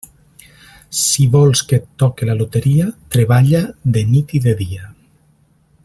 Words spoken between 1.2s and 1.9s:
vols que et